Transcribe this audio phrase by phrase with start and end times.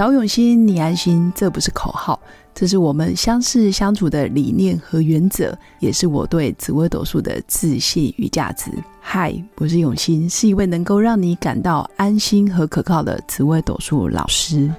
[0.00, 2.18] 找永新，你安心，这不是口号，
[2.54, 8.70] 这是我们相识相处的理念和原则，也是我对紫微斗数的自信与价值。
[8.98, 14.72] 嗨，我是永新，是一位能够让你感到安心和可靠的紫微斗数老师。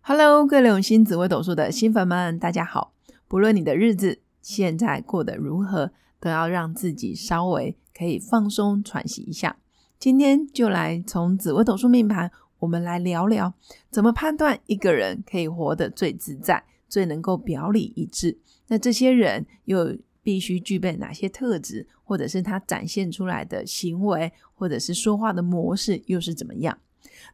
[0.00, 2.92] Hello，各位永新紫微斗数的新粉们，大家好！
[3.28, 7.76] 不论你的日子现在过得如何，都要让自己稍微。
[7.96, 9.56] 可以放松喘息一下。
[9.98, 13.54] 今天就来从紫微斗数命盘，我们来聊聊
[13.90, 18.36] 怎么判断一个人可以活得最自在、最能够表里一致。
[18.66, 26.76] 那这些人又必须具备哪些特质，或者是他展现出来的行为，或者是说话的模式又是怎么样？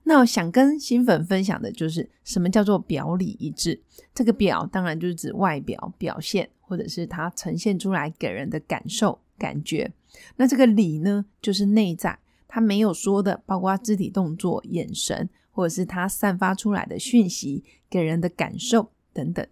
[0.04, 3.80] 那我想跟新粉分享的就是什么叫做表里一致。
[4.15, 9.18] 这个表当然就是指外表表现，或者是他呈现出来给人的感受。
[9.38, 9.90] 感觉，
[10.37, 19.46] 那这个理呢，就是内在，他没有说的，包括肢体动作、眼神，或者是他散发出来的讯息给人的感受等等。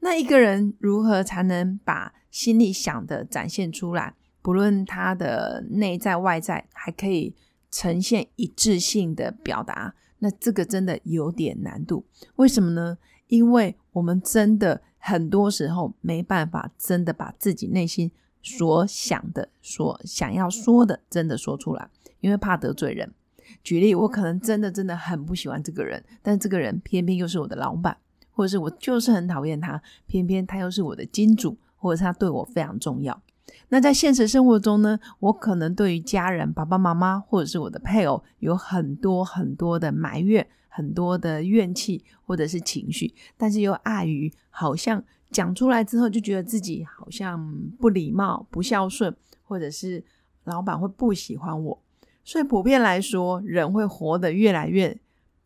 [0.00, 4.14] 那一个人如何才能把心里想的展现出来？
[4.42, 7.34] 不论他的内在外在，还可以
[7.70, 12.04] 呈现一致性的表达，那这个真的有点难度。
[12.36, 12.98] 为什么呢？
[13.28, 18.10] 因为我们真的很多时候没办法真的把自己内心。
[18.42, 21.88] 所想的、所想要说的，真的说出来，
[22.20, 23.12] 因为怕得罪人。
[23.62, 27.96] 举例，我可能真的真的很不喜欢这个人，但这个人偏偏又是我的老板，
[28.32, 33.22] 或者是我就是很讨厌他，偏偏他又是我的金主，或者是他对我非常重要。
[33.68, 45.04] 那在现实生活中呢，我可能对于家人、爸爸妈妈或者是我的配偶，有很多很多的埋怨，很多的怨气或者是情绪，但是又碍于好像。
[45.32, 50.04] 讲出来之后，就觉得自己好像不礼貌、不孝顺，或者是
[50.44, 51.82] 老板会不喜欢我。
[52.22, 54.96] 所以普遍来说，人会活得越来越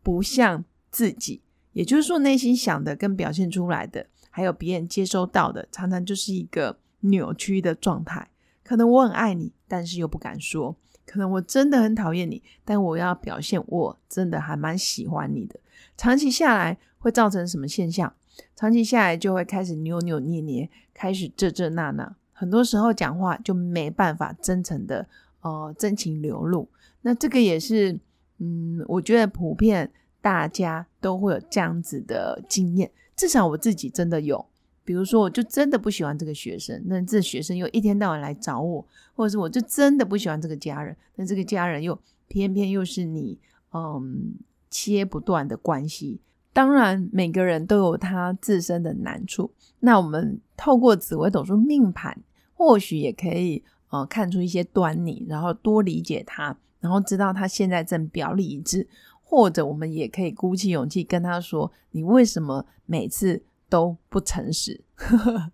[0.03, 1.41] 不像自己。
[1.73, 8.29] 也就是说，内心想的跟表现出来的，还有别人接收到的，常常就是一个扭曲的状态。
[8.63, 10.75] 可能我很爱你，但是又不敢说；
[11.05, 15.59] 可能我真的很讨厌你，但我要表现我真的还蛮喜欢你的。
[15.95, 18.11] 长期下来会造成什么现象？
[18.55, 25.07] 长期下来就会开始扭扭捏捏，开始这这那那，很多时候讲话就没办法真诚的
[25.41, 26.67] 呃真情流露。
[27.01, 27.99] 那这个也是
[28.39, 34.45] 嗯，我觉得普遍大家都会有这样子的经验，至少我自己真的有。
[34.83, 41.99] 比如说，我就真的不喜欢这个学生，那这学生又一天到晚来找我，或者是我就真的不喜欢这个家人，那这个家人又
[42.29, 43.37] 偏偏又是你
[43.73, 44.33] 嗯
[44.69, 46.21] 切不断的关系。
[46.57, 49.51] 当然，每个人都有他自身的难处。
[49.81, 52.19] 那我们透过紫微斗数命盘，
[52.55, 58.87] 或许也可以呃看出一些端倪，然后多理解他，然后知道他现在正表里一致。
[59.21, 63.39] 或者我们也可以鼓起勇气跟他说：“你为什么每次
[63.69, 64.83] 都不诚实？”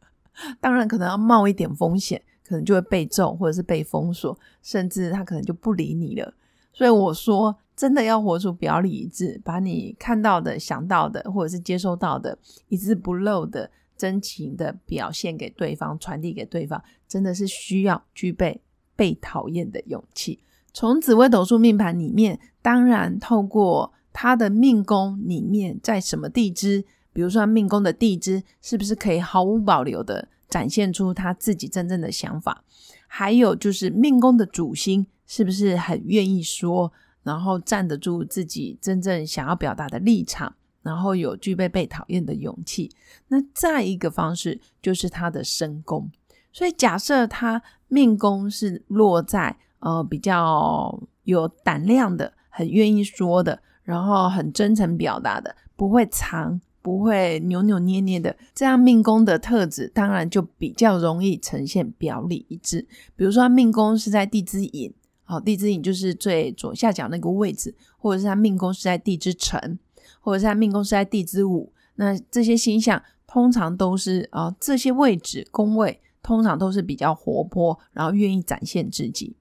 [0.62, 6.34] 当然，可能要冒一点风险，可能就会被揍，或者是被封锁，甚至他可能就不理你了。
[6.72, 7.54] 所以我说。
[7.76, 12.38] 真的要活出表里一致，把你看到的、想到的，或者是接收到的，
[12.70, 18.62] 一字不漏的真情的表现给对方，传递给对方，真的是需要具备
[18.96, 20.40] 被讨厌的勇气。
[20.72, 32.64] 从紫微斗数命盘里面，当然透过他的命宫里面在什么地支，比如说命宫的地支，是不是可以毫无保留的展现出他自己真正的想法？
[33.08, 36.92] 还有就是命宫的主星是不是很愿意说？
[37.24, 42.92] 然后站得住自己真正想要表达的立场，然后有具备被讨厌的勇气。
[43.30, 46.12] 那再一个方式就是他的身宫。
[46.52, 62.86] 所以假设他命宫是落在呃比较有胆量的，很愿意说的，然后很真诚表达的，不会藏，不会扭扭捏捏的，这样命宫的特质当然就比较容易呈现表里一致。
[63.16, 64.94] 比如说命宫是在地支寅。
[65.26, 69.80] 好，地支寅就是最左下角那个位置，或者是他命宫是在地支辰，
[70.20, 79.36] 或者是他命宫是在地支午，那这些星象通常都是啊，这些位置宫位通常都是比较活泼，然后愿意展现自己。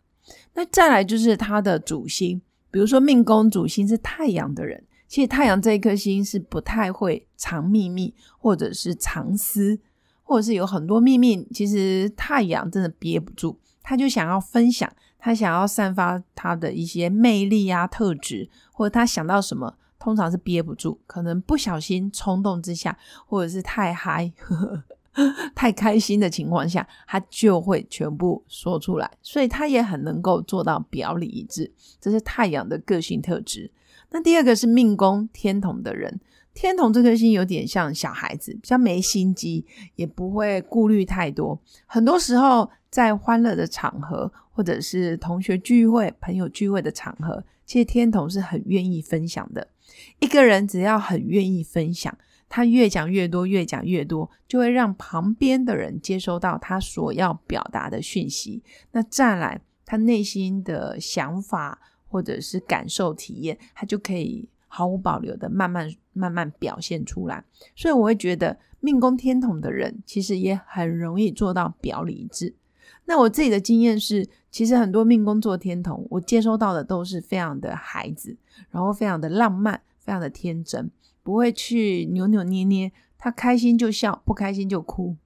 [0.55, 2.41] 那再来就是他的主星，
[2.71, 9.81] 比如说命宫主星是太阳的人，其实太阳这一颗星是不太会藏秘密，或者是藏私，
[10.23, 14.91] 或者是有很多秘密，其实太阳真的憋不住，他就想要分享。
[15.25, 24.33] 他想要散发他的一些魅力啊特质，或者他想到什么，通常是憋不住，可能不小心冲动之下，或者是太嗨，
[25.55, 33.71] 太开心的情况下，他就会全部说出来，所以他也很能够做到表里一致，这是太阳的个性特质。
[34.11, 36.21] 那第二个是命宫天同的人，
[36.53, 39.65] 天同这颗星有点像小孩子，比较没心机，
[39.95, 41.61] 也不会顾虑太多。
[41.87, 49.67] 很多时候在欢乐的场合，或者是同学聚会、朋友聚会的场合，其实天同是很愿意分享的。
[50.21, 52.17] 一个人只要很愿意分享。
[52.51, 58.63] 他越讲越多，越讲越多，就会让旁边的人接收到他所要表达的讯息。
[58.91, 67.43] 那再来，他内心的想法或者是感受体验，他就可以毫无保留的慢慢慢慢表现出来。
[67.75, 72.55] 所以我会觉得，命宫天同的人其实也很容易做到表里一致。
[73.05, 78.37] 那我自己的经验是，其实很多命宫做天同，我接收到的都是非常的孩子，
[78.71, 80.91] 然后非常的浪漫，非常的天真。
[81.23, 85.17] 不会去扭扭捏捏，他开心就笑，不开心就哭，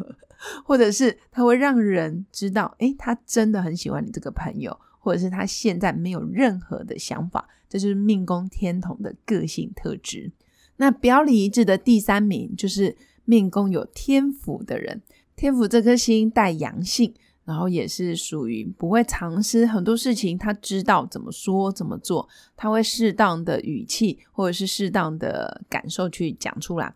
[0.62, 10.30] 或者是他会让人知道，诶，他真的很喜欢你这个朋友，或者是他现在没有任何的想法，这就是命宫天同的个性特质。
[10.76, 12.94] 那表里一致的第三名就是
[13.24, 15.00] 命宫有天府的人，
[15.38, 17.14] 天府这颗星带阳性。
[17.48, 26.94] 然后也是属于不会藏私很多事情，他知道怎么说怎么做，他会适当的语气或者是适当的感受去讲出来。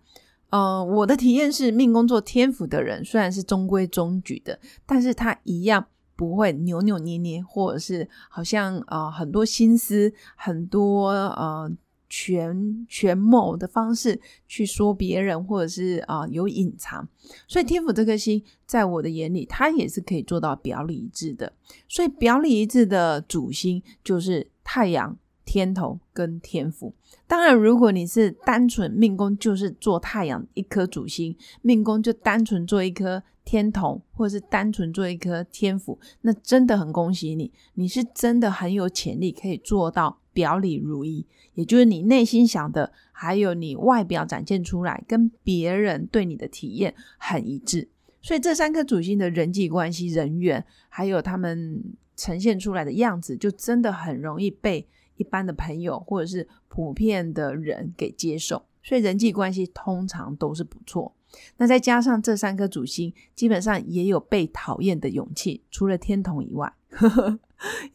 [0.50, 11.73] 呃，我的体验是，命宫做天府的人虽然是中规中矩的，但是他一样不会扭扭捏捏，或者是好像呃很多心思很多呃。
[12.14, 17.09] 权权谋的方式去说别人，或者是啊有隐藏，
[17.49, 21.50] 所以天府这颗星在我的眼里，它也是可以做到表里一致的。
[21.88, 26.94] 所以表里一致的主星就是太阳、天头跟天府。
[27.27, 40.19] 当然，如果你是单纯命宫就是做太阳一颗主星，命宫就单纯做一颗天同，或者是单纯做一颗天府，那真的很恭喜你，你是真的很有潜力可以做到。
[40.35, 47.87] 表里如一，也就是你内心想的，还有你外表展现出来，跟别人对你的体验很一致。
[48.23, 51.85] 所以这三颗主星的人际关系、人缘，还有他们
[52.17, 54.89] 呈现出来的样子，就真的很容易被
[55.23, 58.61] 一般的朋友或者是普遍的人给接受。
[58.83, 61.15] 所以人际关系通常都是不错。
[61.57, 66.73] 那再加上这三颗主星，基本上也有被讨厌的勇气，除了天同以外。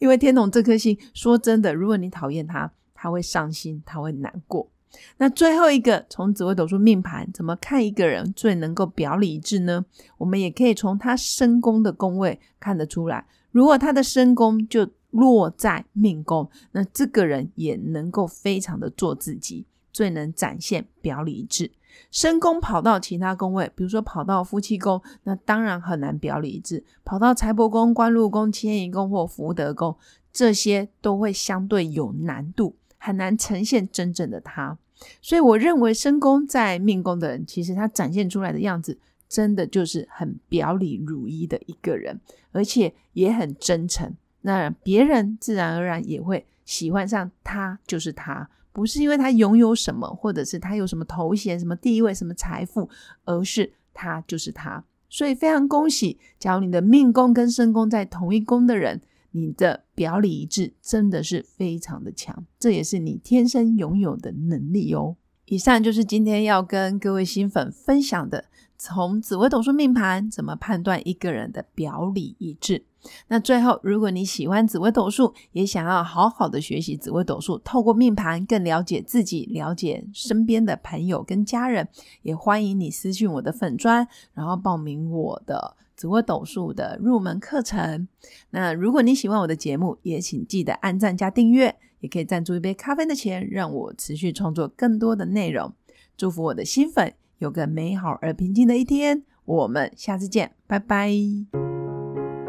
[0.00, 4.70] 因为天同这颗星，说真的，如果你讨厌他，他会伤心，他会难过。
[5.18, 9.84] 那最后一个，从紫微斗数命盘怎么看一个人最能够表里一致呢？
[10.16, 13.26] 我们也可以从他身宫的宫位看得出来。
[13.52, 21.70] 如果他的身宫就落在命宫，那这个人也能够非常的做自己，最能展现表里一致。
[22.10, 29.96] 申宫跑到其他宫位，比如说跑到夫妻宫，那当然很难表里一致；跑到财帛宫、官禄宫、迁移宫或福德宫，
[30.32, 34.78] 这些都会相对有难度，很难呈现真正的他。
[35.20, 42.20] 所以，我认为申宫在命宫的人，其实他展现出来的样子，真的就是很表里如一的一个人，
[42.52, 44.14] 而且也很真诚。
[44.42, 48.48] 那别人自然而然也会喜欢上他，就是他。
[48.70, 52.88] 不是因为他拥有什么，或者是他有什么头衔、什么地位、什么财富，
[53.24, 54.84] 而是他就是他。
[55.08, 59.00] 所以非常恭喜，假如你的命宫跟身宫在同一宫的人，
[59.32, 65.16] 你的表里一致真的是非常的强，这也是你天生拥有的能力哦。
[65.46, 68.44] 以上就是今天要跟各位新粉分享的，
[68.78, 72.84] 从紫微斗数命盘怎么判断一个人的表里一致。
[73.28, 81.88] 那最后，如果你喜欢紫微斗数，也想要好好的学习紫微斗数，透过命盘更了解自己、了解身边的朋友跟家人，
[82.22, 88.06] 也欢迎你私信我的粉砖，然后报名我的紫微斗数的入门课程。
[88.50, 95.72] 那如果你喜欢我的节目，也请记得按赞加订阅，也可以赞助一杯咖啡的钱，让我持续创作更多的内容。
[96.16, 101.12] 祝福我的新粉有个美好而平静的一天，我们下次见，拜拜。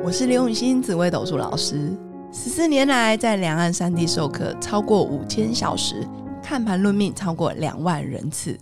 [0.04, 1.96] 我是刘永新，紫微斗数老师。
[2.32, 6.04] 十四年来，在两岸三地授课超过五千小时，
[6.42, 8.58] 看盘论命超过两万人次。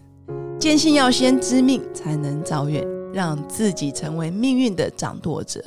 [0.60, 5.64] 坚信要先知命，才能造运，让自己成为命运的掌舵者。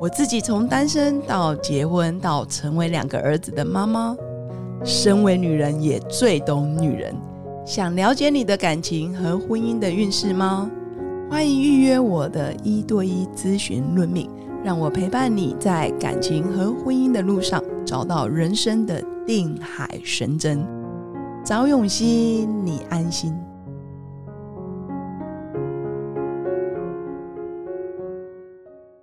[0.00, 4.16] 我自己从单身到结婚，到成为两个儿子的妈妈，
[4.84, 7.14] 身为女人也最懂女人。
[7.64, 10.70] 想了解你的感情和婚姻的运势吗？
[11.30, 14.28] 欢迎预约我的一对一咨询论命。
[14.62, 20.66] 让我陪伴你在感情和婚姻的路上，找到人生的定海神针。
[21.42, 23.34] 早永熙，你安心。